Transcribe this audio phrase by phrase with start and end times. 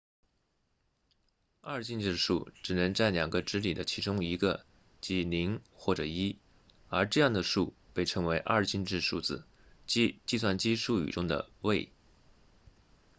[1.61, 4.65] 二进制数只能占两个值里的其中一个
[4.99, 6.37] 即0或者1
[6.89, 9.43] 而这样的数被称为二进制数字
[9.85, 11.91] 即计算机术语中的位